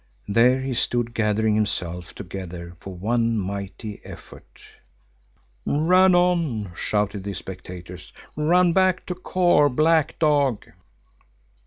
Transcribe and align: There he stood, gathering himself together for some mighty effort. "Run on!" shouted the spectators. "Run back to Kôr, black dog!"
There 0.27 0.61
he 0.61 0.73
stood, 0.73 1.13
gathering 1.13 1.53
himself 1.53 2.15
together 2.15 2.75
for 2.79 2.97
some 2.99 3.37
mighty 3.37 4.01
effort. 4.03 4.57
"Run 5.63 6.15
on!" 6.15 6.71
shouted 6.75 7.23
the 7.23 7.35
spectators. 7.35 8.11
"Run 8.35 8.73
back 8.73 9.05
to 9.05 9.13
Kôr, 9.13 9.69
black 9.69 10.17
dog!" 10.17 10.65